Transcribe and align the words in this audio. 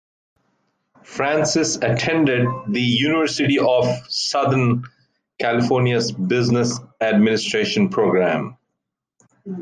Francis 1.03 1.75
attended 1.75 2.47
the 2.69 2.81
University 2.81 3.59
of 3.59 3.85
Southern 4.09 4.83
California's 5.39 6.11
Business 6.11 6.79
Administration 6.99 7.87
program. 7.89 8.57